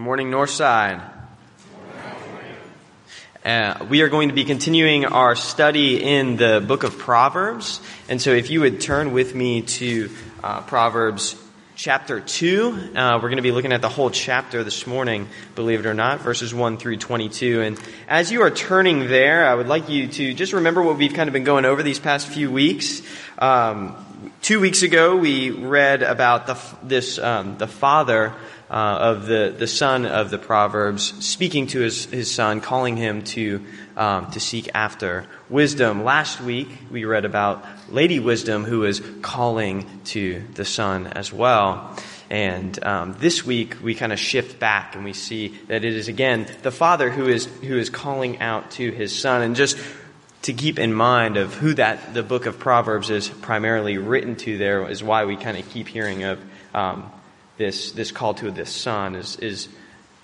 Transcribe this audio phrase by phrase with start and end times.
[0.00, 1.06] Morning, Northside.
[3.44, 7.82] Uh, we are going to be continuing our study in the book of Proverbs.
[8.08, 10.08] And so, if you would turn with me to
[10.42, 11.36] uh, Proverbs
[11.76, 15.80] chapter 2, uh, we're going to be looking at the whole chapter this morning, believe
[15.80, 17.60] it or not, verses 1 through 22.
[17.60, 17.78] And
[18.08, 21.28] as you are turning there, I would like you to just remember what we've kind
[21.28, 23.02] of been going over these past few weeks.
[23.38, 28.34] Um, two weeks ago, we read about the, this, um, the father
[28.70, 33.22] uh, of the, the son of the Proverbs, speaking to his, his son, calling him
[33.24, 33.64] to,
[33.96, 36.04] um, to seek after wisdom.
[36.04, 41.96] Last week, we read about Lady Wisdom, who is calling to the son as well.
[42.30, 46.06] And um, this week, we kind of shift back and we see that it is
[46.06, 49.42] again the father who is, who is calling out to his son.
[49.42, 49.76] And just
[50.42, 54.58] to keep in mind of who that the book of Proverbs is primarily written to
[54.58, 56.40] there is why we kind of keep hearing of
[56.72, 57.10] um,
[57.60, 59.68] this, this call to this son is, is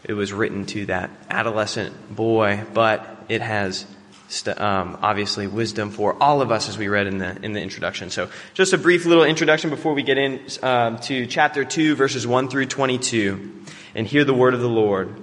[0.05, 3.85] it was written to that adolescent boy, but it has
[4.29, 7.61] st- um, obviously wisdom for all of us as we read in the, in the
[7.61, 8.09] introduction.
[8.09, 12.49] So just a brief little introduction before we get into um, chapter 2, verses 1
[12.49, 15.15] through 22, and hear the word of the Lord.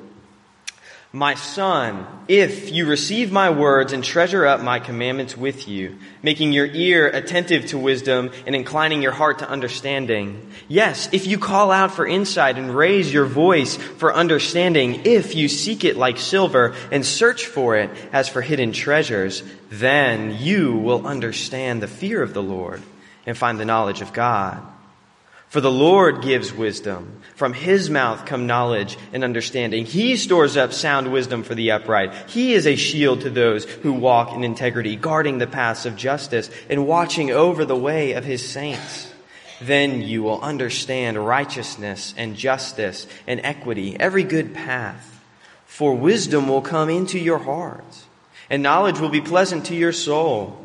[1.16, 6.54] My son, if you receive my words and treasure up my commandments with you, making
[6.54, 10.50] your ear attentive to wisdom and inclining your heart to understanding.
[10.68, 15.50] Yes, if you call out for insight and raise your voice for understanding, if you
[15.50, 21.06] seek it like silver and search for it as for hidden treasures, then you will
[21.06, 22.82] understand the fear of the Lord
[23.28, 24.64] and find the knowledge of God.
[25.54, 27.22] For the Lord gives wisdom.
[27.36, 29.86] From his mouth come knowledge and understanding.
[29.86, 32.12] He stores up sound wisdom for the upright.
[32.28, 36.50] He is a shield to those who walk in integrity, guarding the paths of justice
[36.72, 39.14] and watching over the way of his saints.
[39.62, 45.24] Then you will understand righteousness and justice and equity, every good path.
[45.68, 48.06] For wisdom will come into your heart,
[48.50, 50.63] and knowledge will be pleasant to your soul.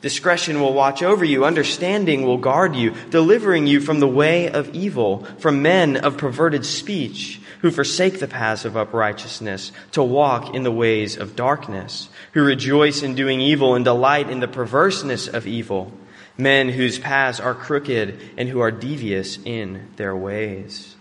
[0.00, 1.44] Discretion will watch over you.
[1.44, 6.64] Understanding will guard you, delivering you from the way of evil, from men of perverted
[6.64, 12.42] speech, who forsake the paths of uprightness to walk in the ways of darkness, who
[12.42, 15.92] rejoice in doing evil and delight in the perverseness of evil,
[16.38, 20.96] men whose paths are crooked and who are devious in their ways.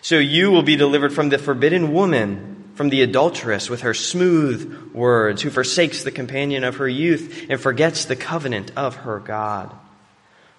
[0.00, 4.92] So you will be delivered from the forbidden woman from the adulteress with her smooth
[4.92, 9.74] words, who forsakes the companion of her youth and forgets the covenant of her God.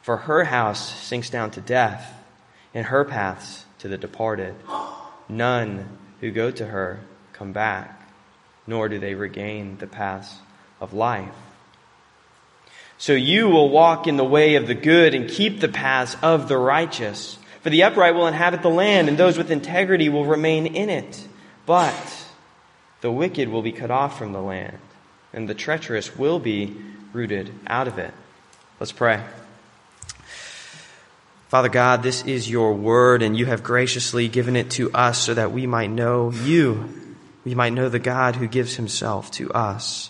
[0.02, 2.14] For her house sinks down to death,
[2.74, 4.56] and her paths to the departed.
[5.30, 7.00] None who go to her
[7.34, 8.10] come back,
[8.66, 10.34] nor do they regain the paths
[10.82, 11.34] of life.
[12.98, 16.48] So you will walk in the way of the good and keep the paths of
[16.48, 17.38] the righteous.
[17.62, 21.28] For the upright will inhabit the land, and those with integrity will remain in it.
[21.68, 22.26] But
[23.02, 24.80] the wicked will be cut off from the land,
[25.34, 26.76] and the treacherous will be
[27.12, 28.14] rooted out of it.
[28.80, 29.22] Let's pray.
[31.50, 35.34] Father God, this is your word, and you have graciously given it to us so
[35.34, 37.18] that we might know you.
[37.44, 40.10] We might know the God who gives himself to us.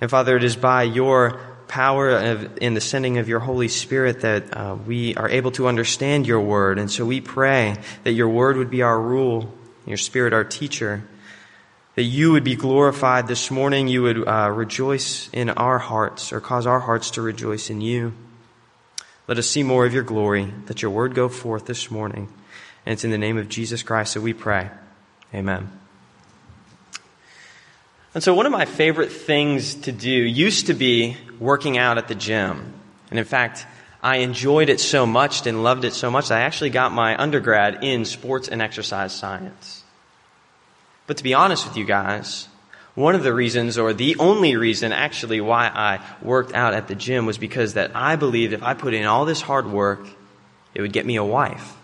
[0.00, 4.20] And Father, it is by your power of, in the sending of your Holy Spirit
[4.20, 6.78] that uh, we are able to understand your word.
[6.78, 9.52] And so we pray that your word would be our rule
[9.86, 11.02] your Spirit, our teacher,
[11.94, 13.88] that you would be glorified this morning.
[13.88, 18.12] You would uh, rejoice in our hearts or cause our hearts to rejoice in you.
[19.28, 20.52] Let us see more of your glory.
[20.68, 22.28] Let your word go forth this morning.
[22.84, 24.70] And it's in the name of Jesus Christ that we pray.
[25.34, 25.70] Amen.
[28.14, 32.08] And so, one of my favorite things to do used to be working out at
[32.08, 32.72] the gym.
[33.10, 33.66] And in fact,
[34.02, 37.20] I enjoyed it so much and loved it so much that I actually got my
[37.20, 39.82] undergrad in sports and exercise science.
[41.06, 42.48] But to be honest with you guys,
[42.94, 46.94] one of the reasons, or the only reason actually why I worked out at the
[46.94, 50.06] gym was because that I believed if I put in all this hard work,
[50.74, 51.74] it would get me a wife.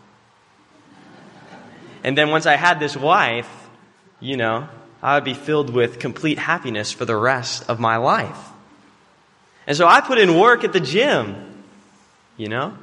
[2.03, 3.49] And then once I had this wife,
[4.21, 4.69] you know,
[5.03, 8.39] I would be filled with complete happiness for the rest of my life.
[9.67, 11.52] And so I put in work at the gym
[12.43, 12.77] you know?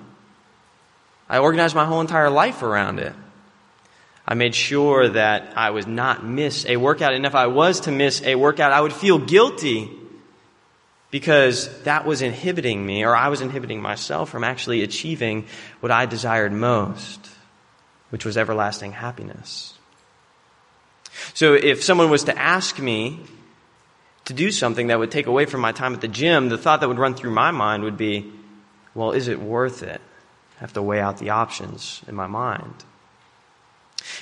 [1.28, 3.14] I organized my whole entire life around it.
[4.26, 7.14] I made sure that I would not miss a workout.
[7.14, 9.92] And if I was to miss a workout, I would feel guilty
[11.12, 15.46] because that was inhibiting me, or I was inhibiting myself from actually achieving
[15.80, 17.28] what I desired most,
[18.12, 19.74] which was everlasting happiness.
[21.34, 23.20] So if someone was to ask me
[24.26, 26.82] to do something that would take away from my time at the gym, the thought
[26.82, 28.32] that would run through my mind would be,
[29.00, 30.02] well, is it worth it?
[30.58, 32.74] I have to weigh out the options in my mind.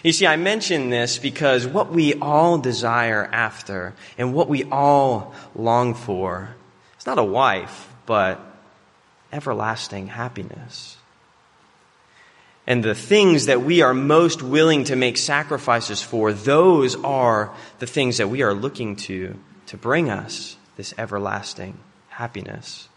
[0.04, 5.34] You see, I mention this because what we all desire after and what we all
[5.56, 6.56] long for
[7.00, 8.40] is not a wife, but
[9.34, 10.98] everlasting happiness.
[12.68, 17.88] And the things that we are most willing to make sacrifices for, those are the
[17.88, 22.90] things that we are looking to to bring us this everlasting happiness.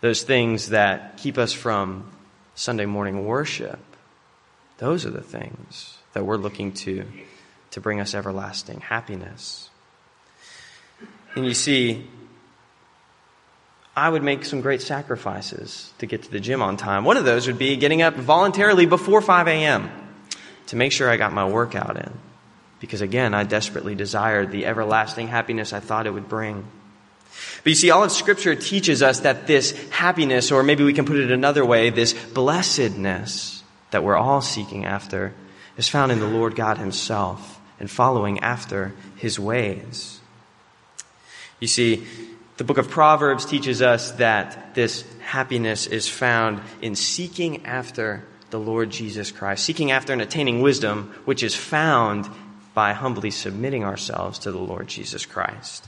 [0.00, 2.10] Those things that keep us from
[2.54, 3.78] Sunday morning worship,
[4.78, 7.04] those are the things that we're looking to
[7.72, 9.70] to bring us everlasting happiness.
[11.34, 12.08] And you see,
[13.94, 17.04] I would make some great sacrifices to get to the gym on time.
[17.04, 19.90] One of those would be getting up voluntarily before 5 a.m.
[20.66, 22.12] to make sure I got my workout in.
[22.80, 26.66] Because again, I desperately desired the everlasting happiness I thought it would bring.
[27.62, 31.04] But you see, all of Scripture teaches us that this happiness, or maybe we can
[31.04, 35.34] put it another way, this blessedness that we're all seeking after,
[35.76, 40.20] is found in the Lord God Himself and following after His ways.
[41.58, 42.06] You see,
[42.56, 48.58] the book of Proverbs teaches us that this happiness is found in seeking after the
[48.58, 52.28] Lord Jesus Christ, seeking after and attaining wisdom, which is found
[52.74, 55.86] by humbly submitting ourselves to the Lord Jesus Christ.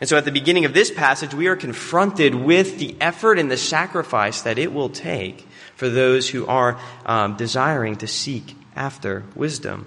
[0.00, 3.50] And so at the beginning of this passage, we are confronted with the effort and
[3.50, 9.24] the sacrifice that it will take for those who are um, desiring to seek after
[9.34, 9.86] wisdom.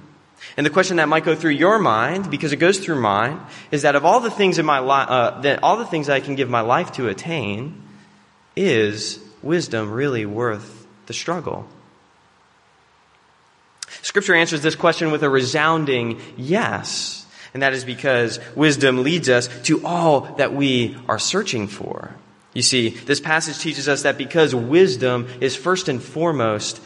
[0.56, 3.39] And the question that might go through your mind, because it goes through mine,
[3.71, 6.19] is that of all the things in my life, uh, that all the things I
[6.19, 7.81] can give my life to attain,
[8.56, 11.68] is wisdom really worth the struggle?
[14.01, 17.23] Scripture answers this question with a resounding yes.
[17.54, 22.16] And that is because wisdom leads us to all that we are searching for.
[22.54, 26.82] You see, this passage teaches us that because wisdom is first and foremost,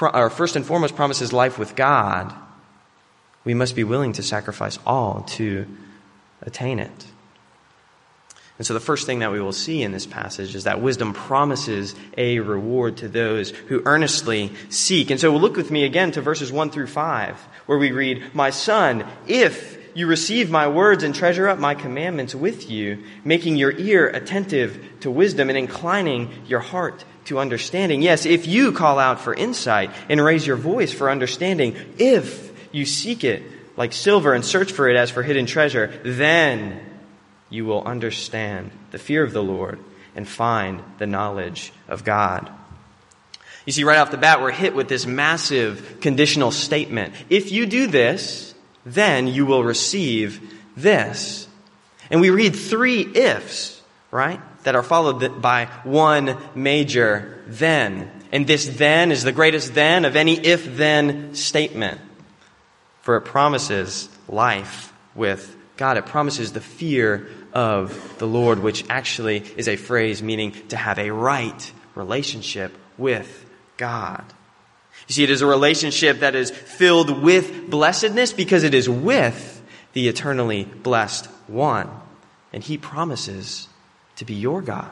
[0.00, 2.32] or first and foremost promises life with God,
[3.44, 5.66] we must be willing to sacrifice all to
[6.42, 7.06] attain it.
[8.58, 11.12] And so the first thing that we will see in this passage is that wisdom
[11.12, 15.10] promises a reward to those who earnestly seek.
[15.10, 18.50] And so look with me again to verses 1 through 5, where we read, My
[18.50, 23.72] son, if you receive my words and treasure up my commandments with you, making your
[23.72, 28.02] ear attentive to wisdom and inclining your heart to understanding.
[28.02, 32.86] Yes, if you call out for insight and raise your voice for understanding, if you
[32.86, 33.42] seek it
[33.76, 36.80] like silver and search for it as for hidden treasure, then
[37.50, 39.78] you will understand the fear of the Lord
[40.14, 42.50] and find the knowledge of God.
[43.66, 47.14] You see, right off the bat, we're hit with this massive conditional statement.
[47.28, 48.47] If you do this,
[48.94, 51.46] then you will receive this.
[52.10, 53.80] And we read three ifs,
[54.10, 54.40] right?
[54.64, 58.10] That are followed by one major then.
[58.32, 62.00] And this then is the greatest then of any if then statement
[63.08, 65.96] for it promises life with God.
[65.96, 70.98] It promises the fear of the Lord, which actually is a phrase meaning to have
[70.98, 73.48] a right relationship with
[73.78, 74.24] God.
[75.08, 79.62] You see, it is a relationship that is filled with blessedness because it is with
[79.94, 81.90] the eternally blessed one.
[82.52, 83.68] And he promises
[84.16, 84.90] to be your God.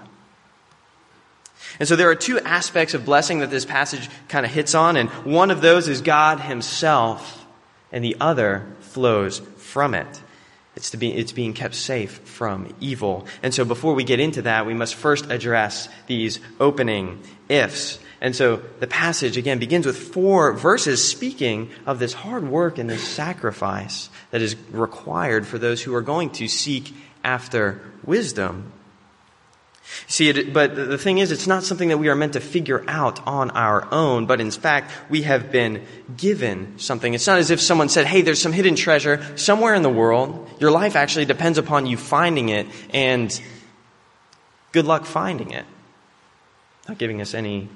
[1.78, 4.96] And so there are two aspects of blessing that this passage kind of hits on,
[4.96, 7.44] and one of those is God himself
[7.92, 10.23] and the other flows from it.
[10.76, 13.26] It's, to be, it's being kept safe from evil.
[13.42, 17.99] And so before we get into that, we must first address these opening ifs.
[18.20, 22.88] And so the passage, again, begins with four verses speaking of this hard work and
[22.88, 28.73] this sacrifice that is required for those who are going to seek after wisdom.
[30.08, 32.85] See, it, but the thing is, it's not something that we are meant to figure
[32.88, 35.85] out on our own, but in fact, we have been
[36.16, 37.14] given something.
[37.14, 40.50] It's not as if someone said, hey, there's some hidden treasure somewhere in the world.
[40.58, 43.40] Your life actually depends upon you finding it, and
[44.73, 45.66] good luck finding it.
[46.88, 47.68] Not giving us any,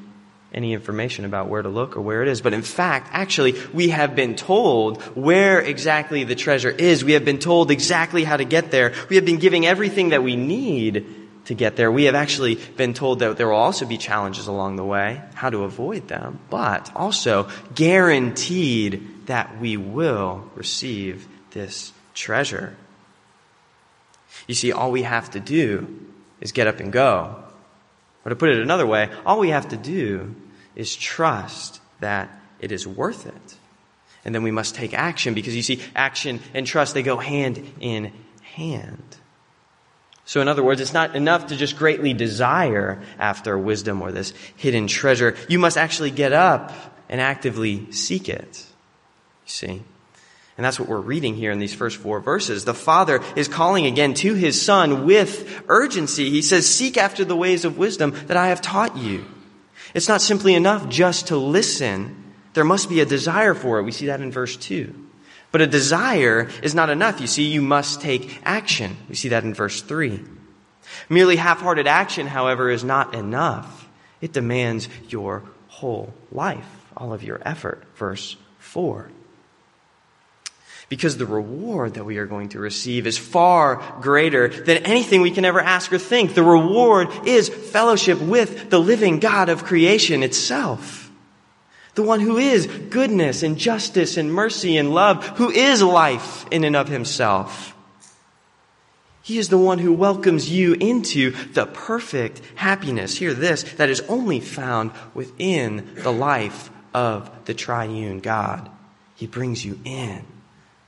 [0.52, 2.40] any information about where to look or where it is.
[2.40, 7.04] But in fact, actually, we have been told where exactly the treasure is.
[7.04, 8.92] We have been told exactly how to get there.
[9.08, 11.06] We have been giving everything that we need
[11.46, 11.90] to get there.
[11.90, 15.50] We have actually been told that there will also be challenges along the way, how
[15.50, 22.76] to avoid them, but also guaranteed that we will receive this treasure.
[24.46, 25.86] You see, all we have to do
[26.40, 27.42] is get up and go.
[28.24, 30.34] Or to put it another way, all we have to do
[30.76, 33.56] is trust that it is worth it.
[34.24, 37.64] And then we must take action because you see, action and trust, they go hand
[37.80, 38.12] in
[38.42, 39.16] hand.
[40.26, 44.32] So, in other words, it's not enough to just greatly desire after wisdom or this
[44.56, 45.34] hidden treasure.
[45.48, 46.72] You must actually get up
[47.08, 48.64] and actively seek it.
[49.44, 49.82] You see?
[50.60, 52.66] And that's what we're reading here in these first four verses.
[52.66, 56.28] The Father is calling again to His Son with urgency.
[56.28, 59.24] He says, Seek after the ways of wisdom that I have taught you.
[59.94, 62.34] It's not simply enough just to listen.
[62.52, 63.84] There must be a desire for it.
[63.84, 64.94] We see that in verse 2.
[65.50, 67.22] But a desire is not enough.
[67.22, 68.98] You see, you must take action.
[69.08, 70.22] We see that in verse 3.
[71.08, 73.88] Merely half hearted action, however, is not enough.
[74.20, 77.82] It demands your whole life, all of your effort.
[77.96, 79.10] Verse 4
[80.90, 85.30] because the reward that we are going to receive is far greater than anything we
[85.30, 86.34] can ever ask or think.
[86.34, 91.08] The reward is fellowship with the living God of creation itself.
[91.94, 96.64] The one who is goodness and justice and mercy and love, who is life in
[96.64, 97.72] and of himself.
[99.22, 103.16] He is the one who welcomes you into the perfect happiness.
[103.16, 108.68] Hear this, that is only found within the life of the triune God.
[109.14, 110.24] He brings you in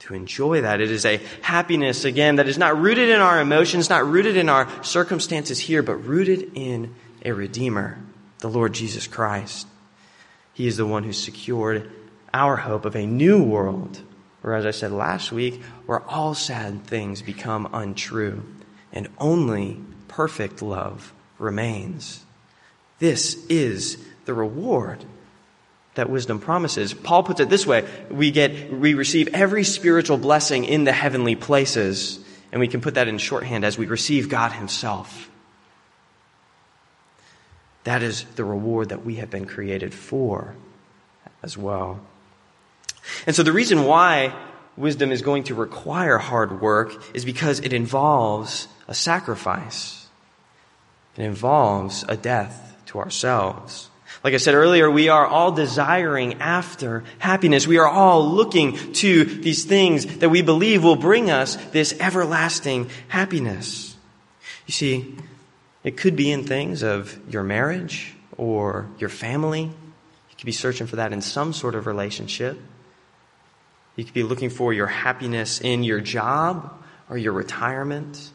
[0.02, 0.80] to enjoy that.
[0.80, 4.48] It is a happiness, again, that is not rooted in our emotions, not rooted in
[4.48, 6.94] our circumstances here, but rooted in
[7.24, 7.98] a Redeemer,
[8.38, 9.66] the Lord Jesus Christ.
[10.54, 11.90] He is the one who secured
[12.34, 14.00] our hope of a new world,
[14.40, 18.42] where, as I said last week, where all sad things become untrue
[18.92, 22.24] and only perfect love remains.
[22.98, 25.04] This is the reward
[25.94, 26.94] that wisdom promises.
[26.94, 31.36] Paul puts it this way we get we receive every spiritual blessing in the heavenly
[31.36, 32.18] places,
[32.50, 35.28] and we can put that in shorthand as we receive God Himself.
[37.84, 40.54] That is the reward that we have been created for
[41.42, 42.00] as well.
[43.26, 44.32] And so the reason why
[44.76, 50.06] wisdom is going to require hard work is because it involves a sacrifice.
[51.16, 53.90] It involves a death to ourselves.
[54.24, 57.66] Like I said earlier, we are all desiring after happiness.
[57.66, 62.88] We are all looking to these things that we believe will bring us this everlasting
[63.08, 63.96] happiness.
[64.66, 65.16] You see,
[65.82, 69.62] it could be in things of your marriage or your family.
[69.62, 72.60] You could be searching for that in some sort of relationship.
[73.96, 76.72] You could be looking for your happiness in your job
[77.10, 78.30] or your retirement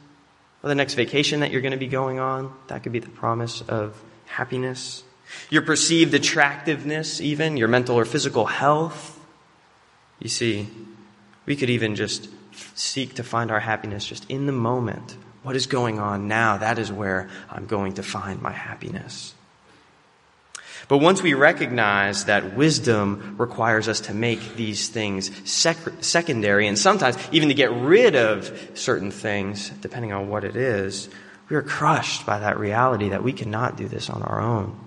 [0.61, 2.53] or the next vacation that you're going to be going on.
[2.67, 5.03] That could be the promise of happiness
[5.49, 9.19] your perceived attractiveness, even your mental or physical health.
[10.19, 10.67] You see,
[11.45, 12.29] we could even just
[12.75, 15.17] seek to find our happiness just in the moment.
[15.43, 16.57] What is going on now?
[16.57, 19.33] That is where I'm going to find my happiness.
[20.87, 26.79] But once we recognize that wisdom requires us to make these things sec- secondary and
[26.79, 31.09] sometimes even to get rid of certain things, depending on what it is,
[31.49, 34.77] we are crushed by that reality that we cannot do this on our own.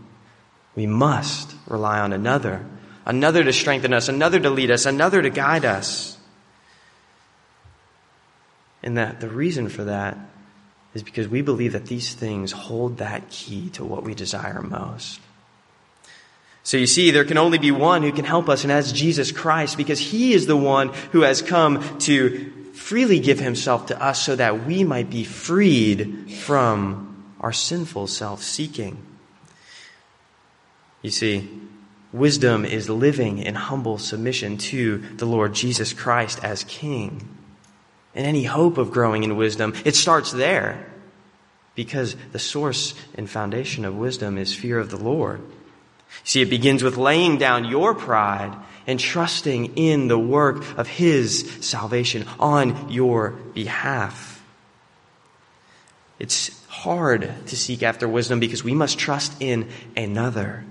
[0.75, 2.65] We must rely on another,
[3.05, 6.19] another to strengthen us, another to lead us, another to guide us.
[8.83, 10.17] And that the reason for that
[10.95, 15.21] is because we believe that these things hold that key to what we desire most.
[16.63, 19.33] So you see, there can only be one who can help us, and that's Jesus
[19.33, 24.23] Christ, because he is the one who has come to freely give himself to us
[24.23, 28.99] so that we might be freed from our sinful self seeking.
[31.03, 31.49] You see,
[32.13, 37.37] wisdom is living in humble submission to the Lord Jesus Christ as King.
[38.15, 40.87] And any hope of growing in wisdom, it starts there.
[41.75, 45.41] Because the source and foundation of wisdom is fear of the Lord.
[46.25, 51.49] See, it begins with laying down your pride and trusting in the work of His
[51.61, 54.45] salvation on your behalf.
[56.19, 60.65] It's hard to seek after wisdom because we must trust in another.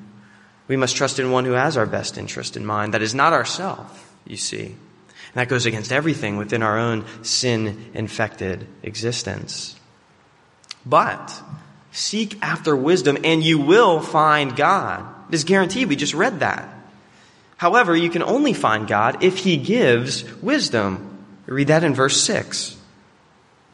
[0.69, 2.93] We must trust in one who has our best interest in mind.
[2.93, 4.67] That is not ourself, you see.
[4.67, 9.75] And that goes against everything within our own sin infected existence.
[10.85, 11.41] But
[11.91, 15.03] seek after wisdom and you will find God.
[15.29, 15.89] It is guaranteed.
[15.89, 16.69] We just read that.
[17.57, 21.25] However, you can only find God if He gives wisdom.
[21.47, 22.77] read that in verse 6.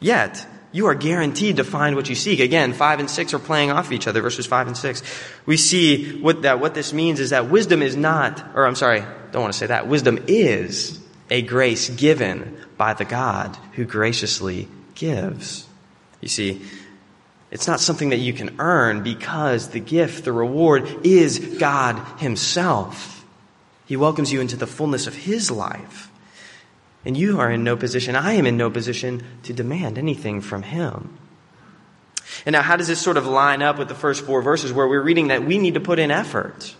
[0.00, 2.38] Yet, you are guaranteed to find what you seek.
[2.38, 5.02] Again, 5 and 6 are playing off each other, verses 5 and 6.
[5.46, 9.02] We see what, that what this means is that wisdom is not, or I'm sorry,
[9.32, 9.88] don't want to say that.
[9.88, 15.66] Wisdom is a grace given by the God who graciously gives.
[16.20, 16.60] You see,
[17.50, 23.24] it's not something that you can earn because the gift, the reward, is God Himself.
[23.86, 26.10] He welcomes you into the fullness of His life.
[27.06, 30.64] And you are in no position, I am in no position to demand anything from
[30.64, 31.16] him.
[32.44, 34.88] And now, how does this sort of line up with the first four verses where
[34.88, 36.74] we're reading that we need to put in effort?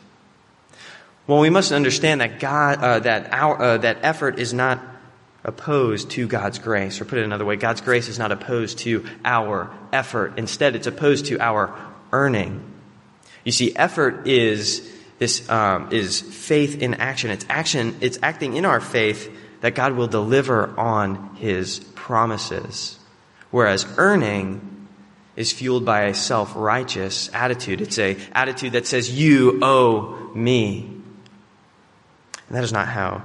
[1.29, 4.81] Well, we must understand that God, uh, that our, uh, that effort is not
[5.45, 7.01] opposed to God's grace.
[7.01, 10.39] Or put it another way, God's grace is not opposed to our effort.
[10.39, 11.73] Instead, it's opposed to our
[12.13, 12.65] earning.
[13.45, 17.31] You see, effort is this um, is faith in action.
[17.31, 17.97] It's action.
[18.01, 22.99] It's acting in our faith that God will deliver on His promises.
[23.51, 24.89] Whereas earning
[25.37, 27.81] is fueled by a self-righteous attitude.
[27.81, 30.97] It's a attitude that says, "You owe me."
[32.49, 33.23] And that is not how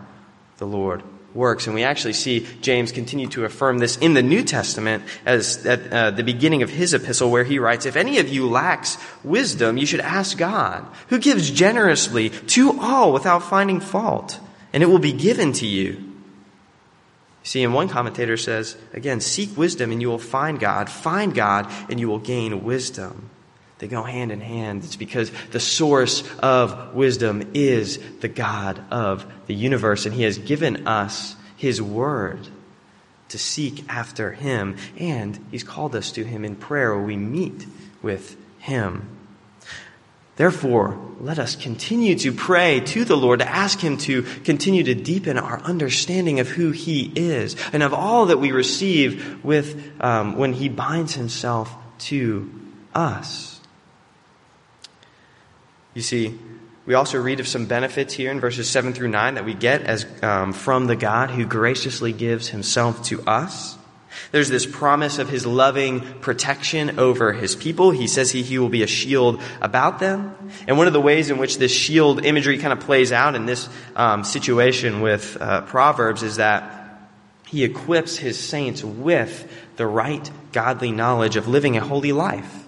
[0.58, 1.66] the Lord works.
[1.66, 5.92] And we actually see James continue to affirm this in the New Testament as at
[5.92, 9.78] uh, the beginning of his epistle where he writes, If any of you lacks wisdom,
[9.78, 14.40] you should ask God, who gives generously to all without finding fault,
[14.74, 16.11] and it will be given to you.
[17.44, 20.90] See, and one commentator says, again, seek wisdom and you will find God.
[20.90, 23.30] Find God and you will gain wisdom.
[23.80, 24.84] They go hand in hand.
[24.84, 30.38] It's because the source of wisdom is the God of the universe, and He has
[30.38, 32.48] given us His Word
[33.30, 37.66] to seek after Him, and He's called us to Him in prayer where we meet
[38.04, 39.10] with Him.
[40.42, 44.96] Therefore, let us continue to pray to the Lord, to ask Him to continue to
[44.96, 50.38] deepen our understanding of who He is and of all that we receive with, um,
[50.38, 51.72] when He binds Himself
[52.10, 52.52] to
[52.96, 53.60] us.
[55.94, 56.40] You see,
[56.88, 59.84] we also read of some benefits here in verses 7 through 9 that we get
[59.84, 63.78] as um, from the God who graciously gives himself to us.
[64.32, 67.92] There's this promise of his loving protection over his people.
[67.92, 70.36] He says he, he will be a shield about them.
[70.68, 73.46] And one of the ways in which this shield imagery kind of plays out in
[73.46, 76.78] this um, situation with uh, Proverbs is that
[77.48, 82.66] he equips his saints with the right godly knowledge of living a holy life.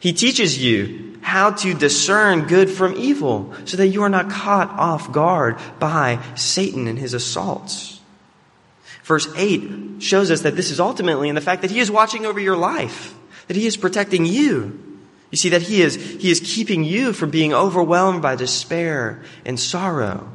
[0.00, 4.70] He teaches you how to discern good from evil so that you are not caught
[4.70, 7.97] off guard by Satan and his assaults.
[9.08, 12.26] Verse 8 shows us that this is ultimately in the fact that he is watching
[12.26, 13.14] over your life,
[13.46, 14.78] that he is protecting you.
[15.30, 19.58] You see that he is, he is keeping you from being overwhelmed by despair and
[19.58, 20.30] sorrow.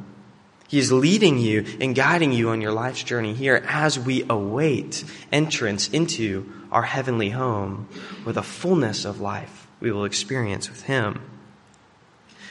[0.66, 5.04] He is leading you and guiding you on your life's journey here as we await
[5.30, 7.88] entrance into our heavenly home
[8.24, 11.20] with a fullness of life we will experience with Him.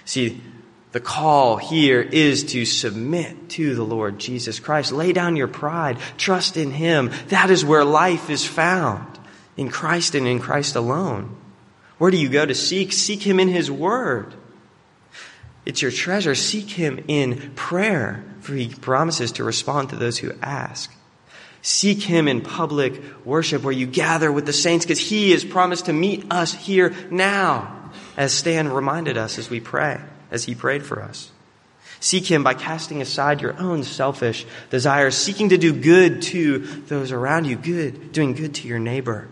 [0.06, 0.42] See,
[0.94, 4.92] the call here is to submit to the Lord Jesus Christ.
[4.92, 5.98] Lay down your pride.
[6.18, 7.12] Trust in Him.
[7.30, 9.20] That is where life is found.
[9.58, 11.36] In Christ and in Christ alone.
[11.98, 12.94] Where do you go to seek?
[12.94, 14.36] Seek Him in His Word.
[15.66, 16.36] It's your treasure.
[16.36, 20.94] Seek Him in prayer, for He promises to respond to those who ask.
[21.64, 25.86] Seek Him in public worship where you gather with the saints because He has promised
[25.86, 30.00] to meet us here now, as Stan reminded us as we pray,
[30.34, 31.32] as He prayed for us.
[32.02, 37.14] Seek Him by casting aside your own selfish desires, seeking to do good to those
[37.14, 39.30] around you, good, doing good to your neighbor.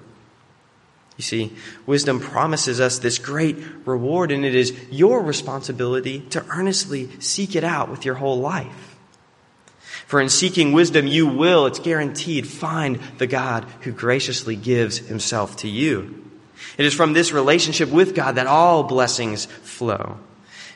[1.18, 1.54] You see,
[1.86, 7.64] wisdom promises us this great reward, and it is your responsibility to earnestly seek it
[7.64, 8.96] out with your whole life.
[10.08, 15.58] For in seeking wisdom, you will, it's guaranteed, find the God who graciously gives himself
[15.58, 16.26] to you.
[16.78, 20.18] It is from this relationship with God that all blessings flow.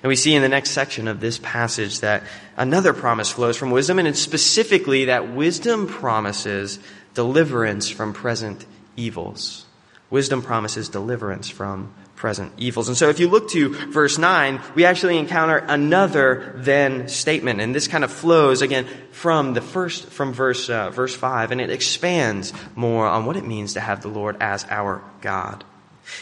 [0.05, 2.21] And we see in the next section of this passage that
[2.57, 6.77] another promise flows from wisdom, and it's specifically that wisdom promises
[7.15, 9.65] deliverance from present evils.
[10.11, 12.87] Wisdom promises deliverance from present evils.
[12.87, 17.59] And so if you look to verse 9, we actually encounter another then statement.
[17.59, 21.59] And this kind of flows again from the first, from verse, uh, verse 5, and
[21.59, 25.63] it expands more on what it means to have the Lord as our God.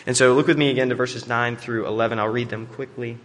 [0.07, 2.17] And so look with me again to verses 9 through 11.
[2.17, 3.17] I'll read them quickly.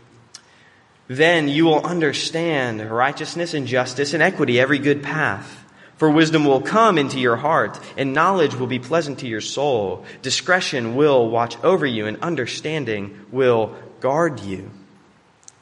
[1.09, 5.65] Then you will understand righteousness and justice and equity, every good path.
[5.97, 10.05] For wisdom will come into your heart, and knowledge will be pleasant to your soul.
[10.23, 14.71] Discretion will watch over you, and understanding will guard you.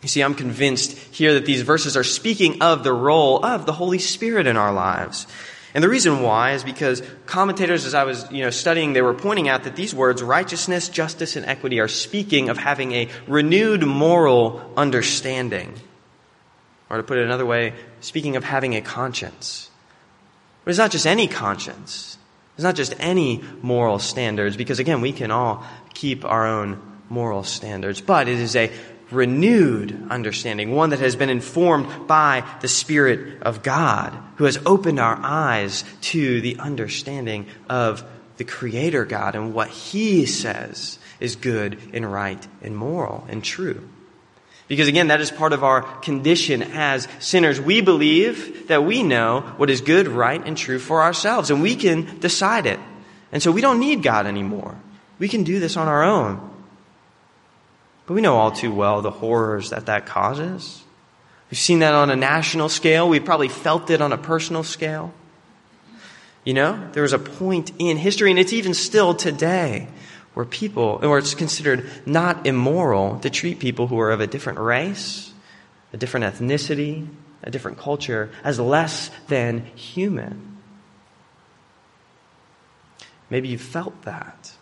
[0.03, 3.73] You see, I'm convinced here that these verses are speaking of the role of the
[3.73, 5.27] Holy Spirit in our lives.
[5.77, 9.13] And the reason why is because commentators, as I was you know, studying, they were
[9.13, 13.85] pointing out that these words, righteousness, justice, and equity, are speaking of having a renewed
[13.85, 15.75] moral understanding.
[16.89, 19.69] Or to put it another way, speaking of having a conscience.
[20.65, 22.17] But it's not just any conscience.
[22.55, 25.63] It's not just any moral standards, because again, we can all
[25.93, 28.73] keep our own moral standards, but it is a
[29.11, 34.99] renewed understanding, one that has been informed by the Spirit of God, who has opened
[34.99, 38.05] our eyes to the understanding of
[38.37, 43.89] the Creator God and what He says is good and right and moral and true.
[44.69, 47.61] Because again, that is part of our condition as sinners.
[47.61, 51.77] We believe that we know what is good, right, and true for ourselves, and we
[51.77, 52.81] can decide it.
[53.31, 54.77] And so we don't need God anymore.
[55.19, 56.56] We can do this on our own.
[58.07, 60.85] But we know all too well the horrors that that causes.
[61.51, 63.09] We've seen that on a national scale.
[63.09, 65.13] We've probably felt it on a personal scale.
[66.45, 69.89] You know, there was a point in history, and it's even still today,
[70.35, 74.61] where people, or it's considered not immoral to treat people who are of a different
[74.61, 75.33] race,
[75.93, 77.09] a different ethnicity,
[77.43, 80.59] a different culture as less than human.
[83.31, 84.53] Maybe you felt that.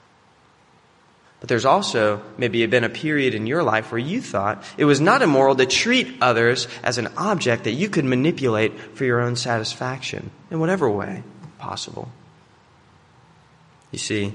[1.45, 4.99] But there's also maybe been a period in your life where you thought it was
[4.99, 9.37] not immoral to treat others as an object that you could manipulate for your own
[9.37, 11.23] satisfaction in whatever way
[11.59, 12.09] possible.
[13.91, 14.33] You see,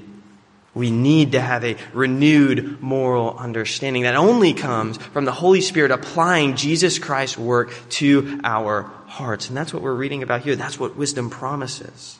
[0.75, 5.89] we need to have a renewed moral understanding that only comes from the Holy Spirit
[5.89, 9.47] applying Jesus Christ's work to our hearts.
[9.47, 10.55] And that's what we're reading about here.
[10.55, 12.19] That's what wisdom promises.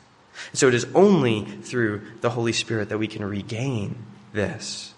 [0.50, 3.94] And so it is only through the Holy Spirit that we can regain
[4.32, 4.94] this.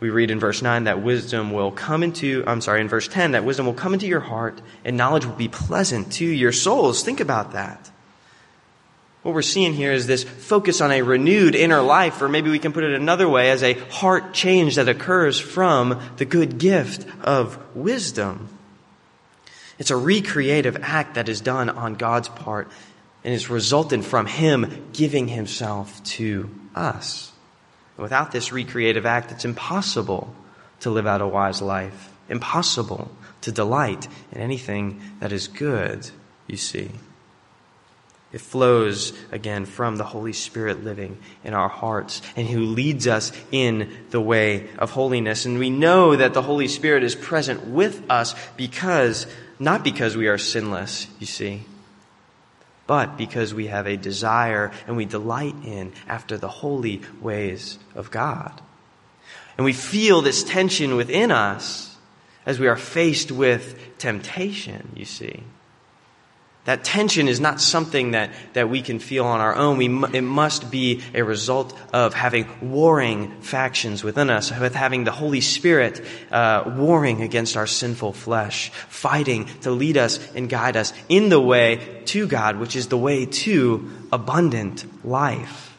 [0.00, 3.32] We read in verse 9 that wisdom will come into, I'm sorry, in verse 10,
[3.32, 7.02] that wisdom will come into your heart and knowledge will be pleasant to your souls.
[7.02, 7.90] Think about that.
[9.22, 12.58] What we're seeing here is this focus on a renewed inner life, or maybe we
[12.58, 17.06] can put it another way as a heart change that occurs from the good gift
[17.22, 18.50] of wisdom.
[19.78, 22.68] It's a recreative act that is done on God's part
[23.24, 27.32] and is resultant from Him giving Himself to us.
[27.96, 30.34] Without this recreative act, it's impossible
[30.80, 33.10] to live out a wise life, impossible
[33.42, 36.10] to delight in anything that is good,
[36.46, 36.90] you see.
[38.32, 43.30] It flows again from the Holy Spirit living in our hearts and who leads us
[43.52, 45.46] in the way of holiness.
[45.46, 49.28] And we know that the Holy Spirit is present with us because,
[49.60, 51.62] not because we are sinless, you see,
[52.86, 58.10] but because we have a desire and we delight in after the holy ways of
[58.10, 58.60] God.
[59.56, 61.96] And we feel this tension within us
[62.44, 65.42] as we are faced with temptation, you see.
[66.64, 69.76] That tension is not something that, that we can feel on our own.
[69.76, 75.10] We, it must be a result of having warring factions within us, with having the
[75.10, 80.94] Holy Spirit uh, warring against our sinful flesh, fighting to lead us and guide us
[81.10, 85.76] in the way to God, which is the way to abundant life.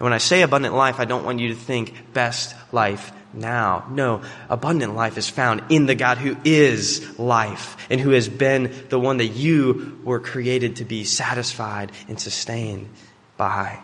[0.00, 3.86] And when I say abundant life, I don't want you to think best life now.
[3.90, 8.74] No, abundant life is found in the God who is life and who has been
[8.88, 12.88] the one that you were created to be satisfied and sustained
[13.36, 13.78] by.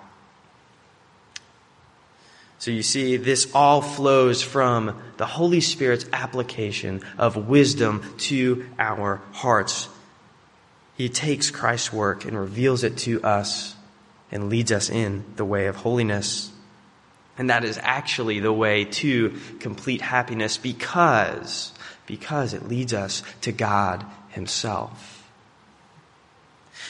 [2.59, 9.21] So you see, this all flows from the Holy Spirit's application of wisdom to our
[9.33, 9.89] hearts.
[10.97, 13.77] He takes Christ's work and reveals it to us
[14.33, 16.51] and leads us in the way of holiness.
[17.37, 21.73] And that is actually the way to complete happiness because,
[22.07, 25.15] because it leads us to God Himself.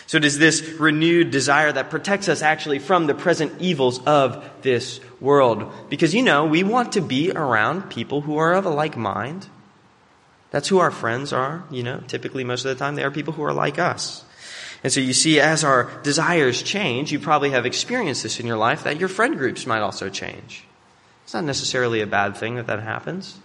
[0.06, 4.44] So it is this renewed desire that protects us actually from the present evils of
[4.62, 5.72] this world.
[5.88, 9.46] Because, you know, we want to be around people who are of a like mind.
[10.50, 12.02] That's who our friends are, you know.
[12.06, 14.24] Typically, most of the time, they are people who are like us.
[14.84, 18.58] And so you see, as our desires change, you probably have experienced this in your
[18.58, 20.64] life that your friend groups might also change.
[21.24, 23.38] It's not necessarily a bad thing that that happens.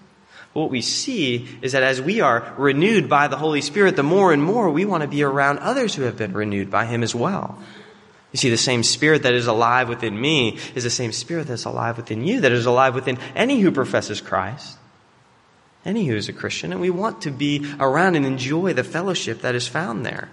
[0.53, 4.03] But what we see is that as we are renewed by the Holy Spirit, the
[4.03, 7.03] more and more we want to be around others who have been renewed by Him
[7.03, 7.57] as well.
[8.33, 11.63] You see, the same Spirit that is alive within me is the same Spirit that's
[11.63, 14.77] alive within you, that is alive within any who professes Christ,
[15.85, 19.41] any who is a Christian, and we want to be around and enjoy the fellowship
[19.41, 20.29] that is found there.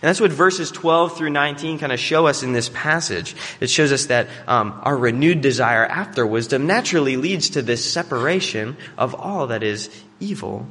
[0.00, 3.36] And that's what verses 12 through 19 kind of show us in this passage.
[3.60, 8.76] It shows us that um, our renewed desire after wisdom naturally leads to this separation
[8.96, 10.66] of all that is evil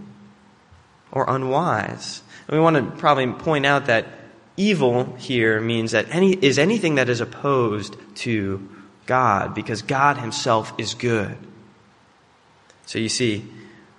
[1.11, 2.21] or unwise.
[2.47, 4.07] And we want to probably point out that
[4.57, 8.67] evil here means that any, is anything that is opposed to
[9.05, 11.37] God, because God Himself is good.
[12.85, 13.45] So you see,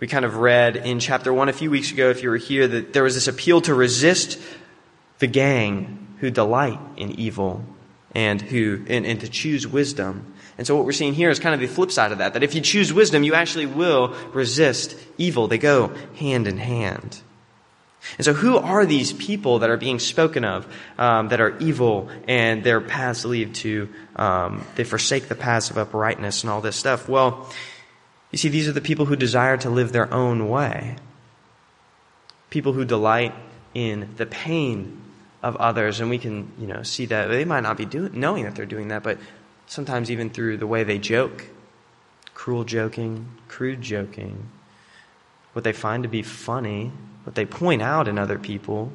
[0.00, 2.66] we kind of read in chapter 1 a few weeks ago, if you were here,
[2.66, 4.40] that there was this appeal to resist
[5.24, 7.64] the gang who delight in evil
[8.14, 10.34] and who and, and to choose wisdom.
[10.58, 12.42] And so what we're seeing here is kind of the flip side of that, that
[12.42, 15.48] if you choose wisdom, you actually will resist evil.
[15.48, 17.22] They go hand in hand.
[18.18, 22.10] And so who are these people that are being spoken of um, that are evil
[22.28, 26.76] and their paths lead to, um, they forsake the paths of uprightness and all this
[26.76, 27.08] stuff?
[27.08, 27.48] Well,
[28.34, 30.96] You see, these are the people who desire to live their own way.
[32.50, 33.32] People who delight
[33.74, 35.03] in the pain
[35.44, 38.44] of others, and we can, you know, see that they might not be doing, knowing
[38.44, 39.18] that they're doing that, but
[39.66, 41.44] sometimes even through the way they joke,
[42.32, 44.48] cruel joking, crude joking,
[45.52, 46.90] what they find to be funny,
[47.24, 48.90] what they point out in other people.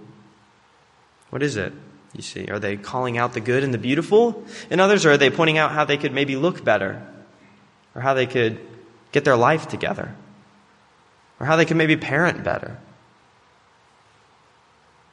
[1.30, 1.72] What is it?
[2.14, 5.18] You see, are they calling out the good and the beautiful in others, or are
[5.18, 7.06] they pointing out how they could maybe look better,
[7.94, 8.60] or how they could
[9.12, 10.16] get their life together,
[11.40, 12.80] or how they could maybe parent better?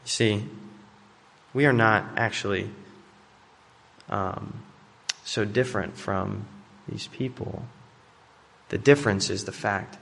[0.04, 0.44] You see,
[1.56, 2.68] we are not actually
[4.10, 4.62] um,
[5.24, 6.44] so different from
[6.86, 7.64] these people.
[8.68, 9.96] The difference is the fact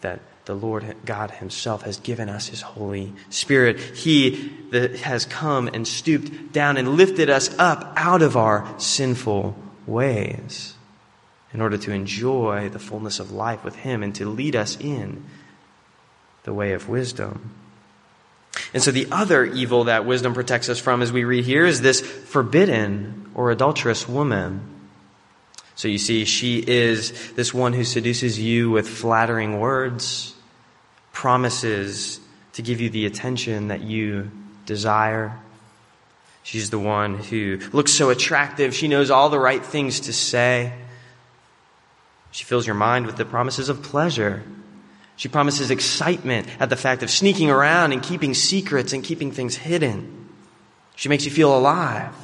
[0.00, 3.80] that the Lord God Himself has given us His Holy Spirit.
[3.80, 4.52] He
[5.02, 9.56] has come and stooped down and lifted us up out of our sinful
[9.88, 10.74] ways
[11.52, 15.24] in order to enjoy the fullness of life with Him and to lead us in
[16.44, 17.56] the way of wisdom.
[18.72, 21.80] And so the other evil that wisdom protects us from, as we read here, is
[21.80, 24.60] this forbidden or adulterous woman.
[25.74, 30.34] So you see, she is this one who seduces you with flattering words,
[31.12, 32.20] promises
[32.52, 34.30] to give you the attention that you
[34.66, 35.38] desire.
[36.42, 38.74] She's the one who looks so attractive.
[38.74, 40.72] She knows all the right things to say.
[42.30, 44.42] She fills your mind with the promises of pleasure.
[45.20, 49.54] She promises excitement at the fact of sneaking around and keeping secrets and keeping things
[49.54, 50.30] hidden.
[50.96, 52.14] She makes you feel alive.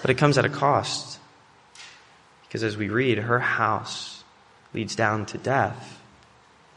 [0.00, 1.20] But it comes at a cost.
[2.42, 4.24] Because as we read, her house
[4.74, 6.00] leads down to death.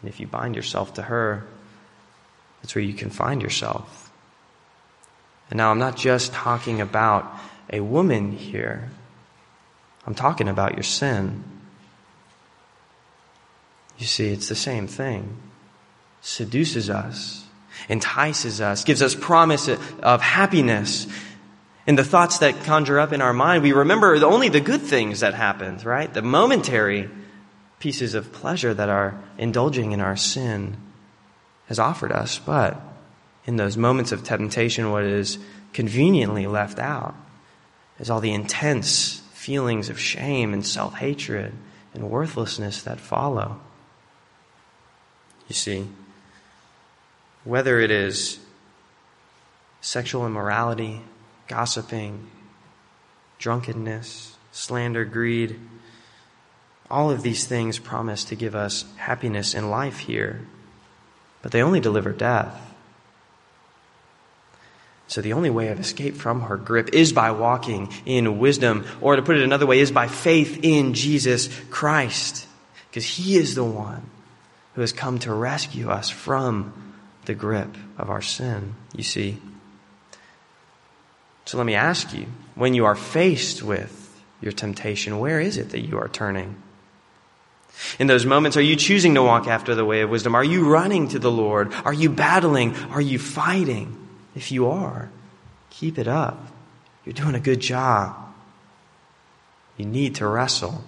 [0.04, 1.44] And if you bind yourself to her,
[2.62, 4.12] that's where you can find yourself.
[5.50, 7.26] And now I'm not just talking about
[7.74, 8.92] a woman here,
[10.06, 11.55] I'm talking about your sin.
[13.98, 15.38] You see, it's the same thing.
[16.22, 17.46] Seduces us,
[17.88, 21.08] entices us, gives us promise of happiness,
[21.88, 25.20] and the thoughts that conjure up in our mind, we remember only the good things
[25.20, 26.12] that happened, right?
[26.12, 27.10] The momentary
[27.80, 30.78] pieces of pleasure that our indulging in our sin
[31.68, 32.40] has offered us.
[32.40, 32.82] But
[33.46, 35.38] in those moments of temptation, what is
[35.74, 37.16] conveniently left out
[38.00, 41.54] is all the intense feelings of shame and self hatred
[41.94, 43.60] and worthlessness that follow.
[45.48, 45.88] You see,
[47.44, 48.40] whether it is
[49.82, 51.02] sexual immorality,
[51.48, 52.28] gossiping,
[53.38, 55.60] drunkenness, slander, greed.
[56.90, 60.42] All of these things promise to give us happiness in life here,
[61.42, 62.62] but they only deliver death.
[65.08, 69.16] So the only way of escape from her grip is by walking in wisdom, or
[69.16, 72.48] to put it another way, is by faith in Jesus Christ,
[72.90, 74.10] because He is the one
[74.76, 76.74] who has come to rescue us from
[77.26, 79.42] the grip of our sin, you see.
[81.46, 85.70] So let me ask you when you are faced with your temptation, where is it
[85.70, 86.62] that you are turning?
[88.00, 90.36] In those moments, are you choosing to walk after the way of wisdom?
[90.36, 91.74] Are you running to the Lord?
[91.84, 92.76] Are you battling?
[92.76, 94.08] Are you fighting?
[94.36, 95.10] If you are,
[95.70, 96.48] keep it up.
[97.06, 98.16] You're doing a good job.
[99.78, 100.84] You need to wrestle.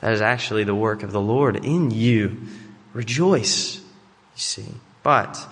[0.00, 2.42] That is actually the work of the Lord in you.
[2.92, 3.82] Rejoice, you
[4.36, 4.74] see.
[5.02, 5.46] But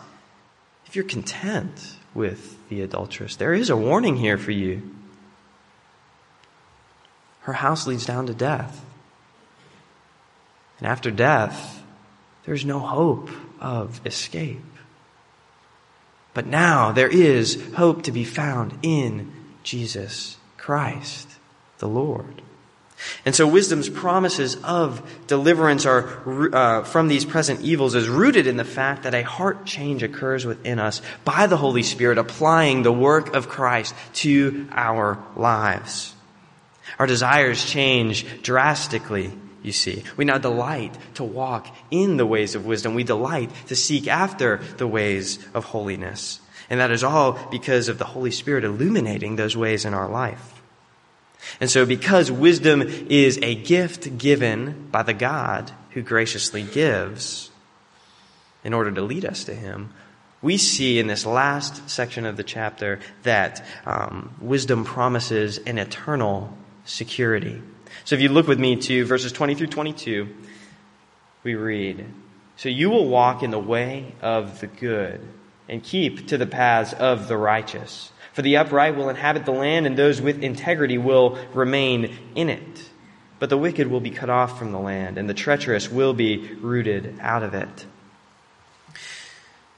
[0.87, 3.37] if you're content with the adulteress.
[3.37, 4.83] There is a warning here for you.
[7.43, 8.85] Her house leads down to death.
[10.79, 11.83] And after death,
[12.45, 14.63] there's no hope of escape.
[16.33, 21.29] But now there is hope to be found in Jesus Christ,
[21.79, 22.43] the Lord.
[23.25, 28.57] And so wisdom's promises of deliverance are uh, from these present evils is rooted in
[28.57, 32.93] the fact that a heart change occurs within us by the Holy Spirit applying the
[32.93, 36.15] work of Christ to our lives.
[36.99, 39.33] Our desires change drastically,
[39.63, 40.03] you see.
[40.17, 42.95] We now delight to walk in the ways of wisdom.
[42.95, 46.41] We delight to seek after the ways of holiness.
[46.69, 50.60] And that is all because of the Holy Spirit illuminating those ways in our life.
[51.61, 57.51] And so, because wisdom is a gift given by the God who graciously gives
[58.63, 59.93] in order to lead us to Him,
[60.43, 66.57] we see in this last section of the chapter that um, wisdom promises an eternal
[66.85, 67.61] security.
[68.05, 70.29] So, if you look with me to verses 20 through 22,
[71.43, 72.07] we read
[72.57, 75.21] So you will walk in the way of the good
[75.69, 78.13] and keep to the paths of the righteous.
[78.33, 82.91] For the upright will inhabit the land, and those with integrity will remain in it.
[83.41, 86.47] but the wicked will be cut off from the land, and the treacherous will be
[86.61, 87.87] rooted out of it.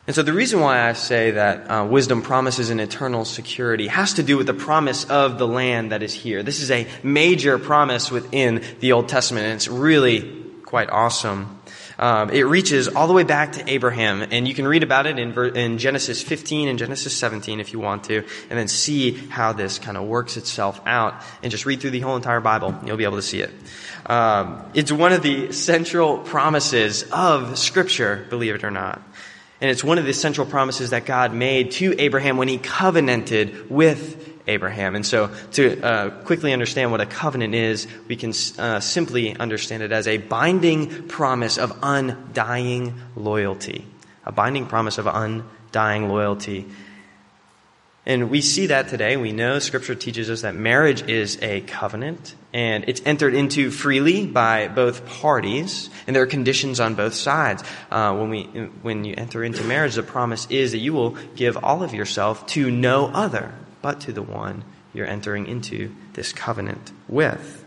[0.04, 4.14] And so the reason why I say that uh, wisdom promises an eternal security has
[4.14, 6.42] to do with the promise of the land that is here.
[6.42, 11.61] This is a major promise within the Old Testament, and it's really quite awesome.
[12.02, 15.20] Um, it reaches all the way back to Abraham, and you can read about it
[15.20, 19.52] in, in Genesis 15 and Genesis 17 if you want to, and then see how
[19.52, 22.74] this kind of works itself out, and just read through the whole entire Bible.
[22.84, 23.52] You'll be able to see it.
[24.06, 29.00] Um, it's one of the central promises of Scripture, believe it or not.
[29.60, 33.70] And it's one of the central promises that God made to Abraham when he covenanted
[33.70, 34.94] with Abraham.
[34.94, 39.82] And so, to uh, quickly understand what a covenant is, we can uh, simply understand
[39.82, 43.86] it as a binding promise of undying loyalty.
[44.24, 46.66] A binding promise of undying loyalty.
[48.04, 49.16] And we see that today.
[49.16, 54.26] We know Scripture teaches us that marriage is a covenant, and it's entered into freely
[54.26, 57.62] by both parties, and there are conditions on both sides.
[57.92, 58.42] Uh, when we,
[58.82, 62.44] when you enter into marriage, the promise is that you will give all of yourself
[62.46, 64.64] to no other but to the one
[64.94, 67.64] you're entering into this covenant with.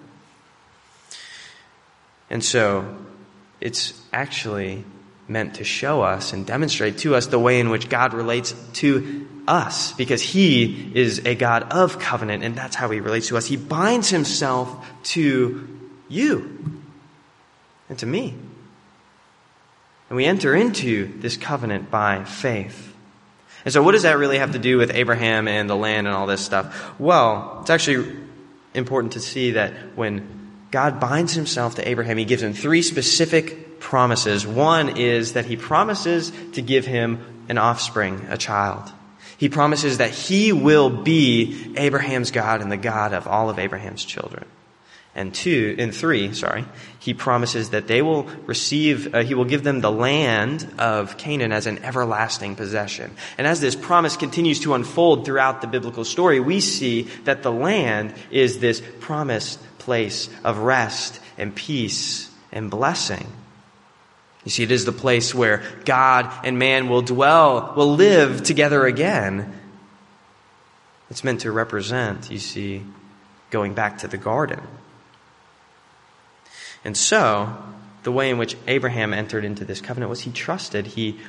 [2.30, 2.98] And so,
[3.62, 4.84] it's actually
[5.28, 9.28] meant to show us and demonstrate to us the way in which God relates to
[9.48, 13.46] us because he is a God of covenant and that's how he relates to us.
[13.46, 15.68] He binds himself to
[16.10, 16.82] you
[17.90, 18.36] and to me.
[20.10, 22.95] And we enter into this covenant by faith.
[23.66, 26.16] And so, what does that really have to do with Abraham and the land and
[26.16, 27.00] all this stuff?
[27.00, 28.16] Well, it's actually
[28.76, 33.80] important to see that when God binds himself to Abraham, he gives him three specific
[33.80, 34.46] promises.
[34.46, 38.92] One is that he promises to give him an offspring, a child.
[39.38, 44.06] He promises that he will be Abraham's God and the God of all of Abraham's
[44.06, 44.46] children.
[45.18, 46.66] And two, and three, sorry,
[47.00, 51.54] he promises that they will receive, uh, he will give them the land of Canaan
[51.54, 53.16] as an everlasting possession.
[53.38, 57.52] And as this promise continues to unfold throughout the biblical story, we see that the
[57.52, 63.26] land is this promised place of rest and peace and blessing.
[64.44, 68.86] You see, it is the place where God and man will dwell, will live together
[68.86, 69.60] again.
[71.10, 72.84] It's meant to represent, you see,
[73.50, 74.62] going back to the garden.
[76.86, 77.58] And so,
[78.04, 81.20] the way in which Abraham entered into this covenant was he trusted he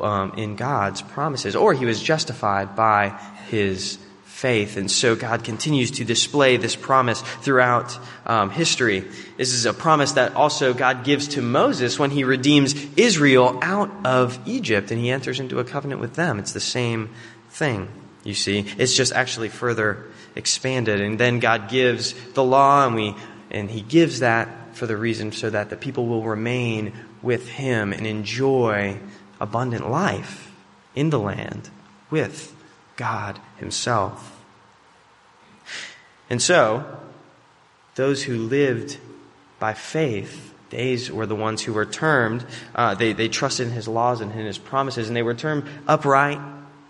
[0.00, 4.76] um, in God's promises, or he was justified by his faith.
[4.76, 9.00] And so God continues to display this promise throughout um, history.
[9.38, 13.90] This is a promise that also God gives to Moses when he redeems Israel out
[14.04, 16.38] of Egypt and he enters into a covenant with them.
[16.38, 17.08] It's the same
[17.48, 17.88] thing,
[18.24, 18.66] you see.
[18.76, 21.00] It's just actually further expanded.
[21.00, 23.16] And then God gives the law and we,
[23.50, 27.92] and he gives that for the reason so that the people will remain with him
[27.92, 28.98] and enjoy
[29.40, 30.52] abundant life
[30.94, 31.70] in the land
[32.10, 32.54] with
[32.96, 34.32] God Himself.
[36.28, 36.84] And so,
[37.94, 38.98] those who lived
[39.58, 43.86] by faith, these were the ones who were termed, uh, they, they trusted in His
[43.86, 46.40] laws and in His promises, and they were termed upright,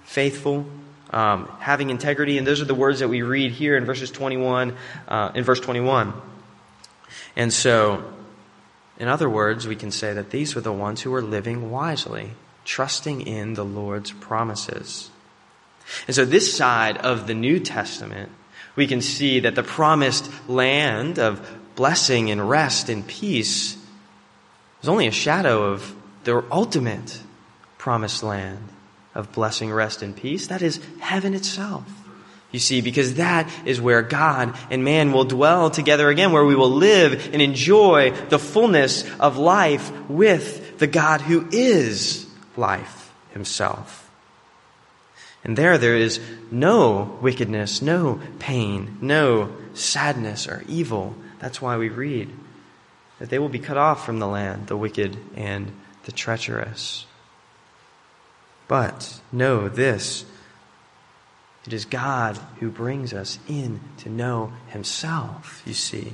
[0.05, 0.67] faithful,
[1.11, 4.75] um, having integrity, and those are the words that we read here in verses 21,
[5.09, 6.15] uh, in verse 21.
[7.37, 8.03] And so,
[8.99, 12.31] in other words, we can say that these were the ones who were living wisely,
[12.65, 15.11] trusting in the Lord's promises.
[16.07, 18.33] And so, this side of the New Testament,
[18.75, 21.47] we can see that the promised land of
[21.77, 23.77] blessing and rest and peace
[24.83, 25.95] is only a shadow of
[26.25, 27.21] the ultimate
[27.77, 28.69] promised land
[29.15, 30.49] of blessing, rest, and peace.
[30.49, 32.06] That is heaven itself.
[32.57, 36.57] You see, because that is where God and man will dwell together again, where we
[36.57, 44.11] will live and enjoy the fullness of life with the God who is life himself.
[45.45, 46.19] And there, there is
[46.51, 51.15] no wickedness, no pain, no sadness or evil.
[51.41, 52.31] That's why we read
[53.19, 55.73] that they will be cut off from the land, the wicked and
[56.05, 57.05] the treacherous.
[58.67, 60.25] But know this
[61.67, 66.13] it is God who brings us in to know Himself, you see.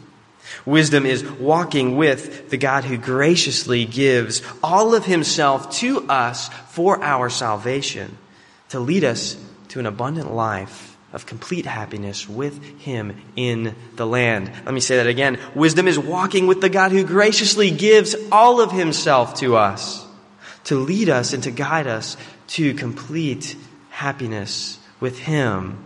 [0.64, 7.02] Wisdom is walking with the God who graciously gives all of Himself to us for
[7.02, 8.16] our salvation
[8.70, 9.36] to lead us
[9.68, 14.50] to an abundant life of complete happiness with Him in the land.
[14.64, 15.38] Let me say that again.
[15.54, 20.06] Wisdom is walking with the God who graciously gives all of Himself to us
[20.64, 23.56] to lead us and to guide us to complete
[23.90, 25.78] happiness with Him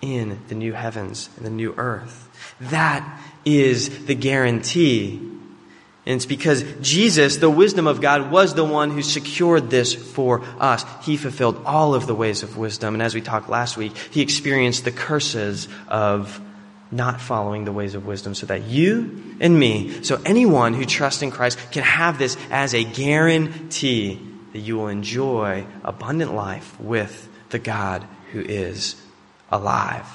[0.00, 2.28] in the new heavens and the new earth.
[2.60, 5.16] That is the guarantee.
[6.06, 10.42] And it's because Jesus, the wisdom of God, was the one who secured this for
[10.58, 10.84] us.
[11.02, 12.94] He fulfilled all of the ways of wisdom.
[12.94, 16.40] And as we talked last week, he experienced the curses of
[16.90, 21.22] not following the ways of wisdom so that you and me, so anyone who trusts
[21.22, 24.20] in Christ can have this as a guarantee
[24.52, 28.96] that you will enjoy abundant life with the God who is
[29.50, 30.06] alive.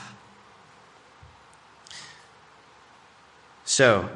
[3.66, 4.10] So,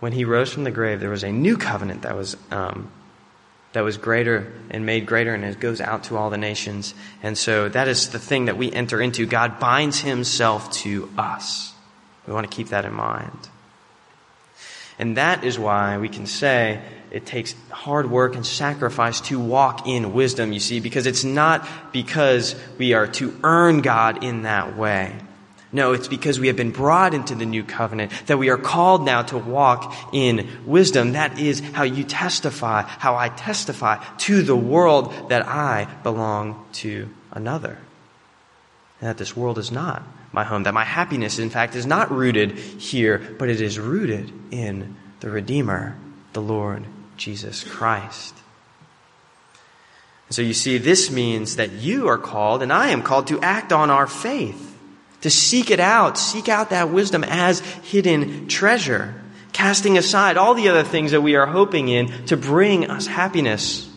[0.00, 2.90] when he rose from the grave, there was a new covenant that was um,
[3.72, 6.94] that was greater and made greater, and it goes out to all the nations.
[7.22, 9.26] And so that is the thing that we enter into.
[9.26, 11.74] God binds Himself to us.
[12.26, 13.48] We want to keep that in mind.
[14.98, 16.80] And that is why we can say
[17.10, 21.66] it takes hard work and sacrifice to walk in wisdom, you see, because it's not
[21.92, 25.14] because we are to earn God in that way.
[25.70, 29.04] No, it's because we have been brought into the new covenant that we are called
[29.04, 31.12] now to walk in wisdom.
[31.12, 37.10] That is how you testify, how I testify to the world that I belong to
[37.32, 37.78] another.
[39.00, 40.02] And that this world is not
[40.32, 44.32] my home, that my happiness, in fact, is not rooted here, but it is rooted
[44.50, 45.96] in the Redeemer,
[46.32, 46.84] the Lord
[47.18, 48.34] Jesus Christ.
[50.28, 53.40] And so you see, this means that you are called, and I am called to
[53.40, 54.68] act on our faith
[55.22, 59.14] to seek it out, seek out that wisdom as hidden treasure,
[59.52, 63.90] casting aside all the other things that we are hoping in to bring us happiness.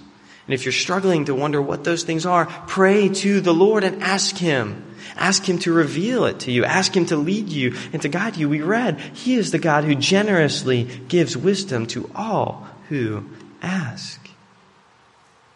[0.48, 4.02] And if you're struggling to wonder what those things are, pray to the Lord and
[4.02, 4.88] ask Him.
[5.16, 6.66] Ask Him to reveal it to you.
[6.66, 8.50] Ask Him to lead you and to guide you.
[8.50, 13.24] We read, He is the God who generously gives wisdom to all who
[13.62, 14.30] ask.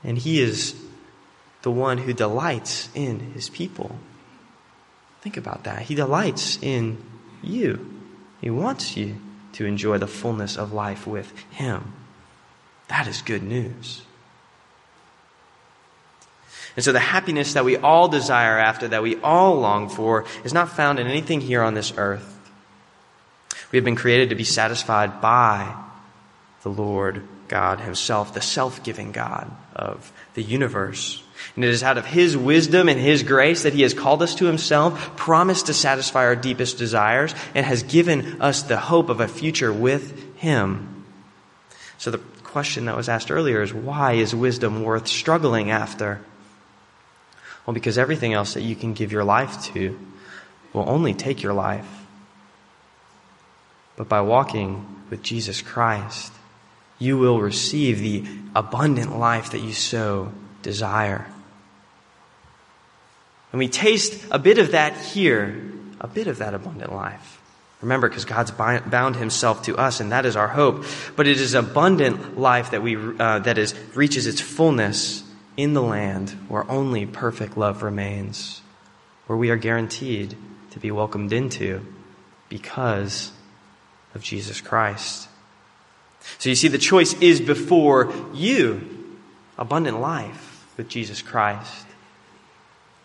[0.06, 0.74] And He is
[1.64, 3.98] the one who delights in His people.
[5.20, 5.82] Think about that.
[5.82, 6.98] He delights in
[7.44, 8.02] you.
[8.40, 9.18] He wants you
[9.52, 11.92] to enjoy the fullness of life with Him.
[12.88, 14.04] That is good news.
[16.78, 20.54] And so the happiness that we all desire after, that we all long for, is
[20.54, 22.32] not found in anything here on this earth.
[23.74, 25.76] We have been created to be satisfied by
[26.66, 31.22] the Lord God Himself, the self giving God of the universe.
[31.56, 34.34] And it is out of His wisdom and His grace that He has called us
[34.36, 39.20] to Himself, promised to satisfy our deepest desires, and has given us the hope of
[39.20, 41.06] a future with Him.
[42.00, 46.20] So the question that was asked earlier is why is wisdom worth struggling after?
[47.68, 50.00] Well, because everything else that you can give your life to
[50.74, 51.88] will only take your life.
[53.98, 56.34] But by walking with Jesus Christ,
[56.98, 58.26] you will receive the
[58.56, 60.32] abundant life that you so
[60.62, 61.28] desire.
[63.52, 67.42] And we taste a bit of that here, a bit of that abundant life.
[67.82, 70.86] Remember, because God's bound Himself to us, and that is our hope.
[71.16, 75.24] But it is abundant life that we uh, that is reaches its fullness
[75.56, 78.62] in the land where only perfect love remains,
[79.28, 80.36] where we are guaranteed
[80.72, 81.86] to be welcomed into
[82.50, 83.32] because
[84.14, 85.28] of Jesus Christ.
[86.38, 89.18] So you see, the choice is before you
[89.58, 91.86] abundant life with Jesus Christ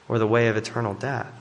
[0.09, 1.33] or the way of eternal death.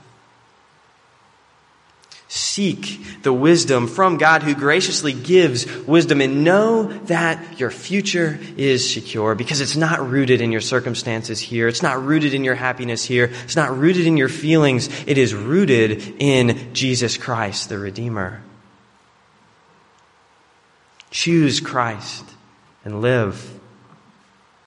[2.28, 8.88] Seek the wisdom from God who graciously gives wisdom and know that your future is
[8.88, 11.66] secure because it's not rooted in your circumstances here.
[11.66, 13.32] It's not rooted in your happiness here.
[13.42, 14.88] It's not rooted in your feelings.
[15.08, 18.40] It is rooted in Jesus Christ, the Redeemer.
[21.10, 22.24] Choose Christ
[22.84, 23.59] and live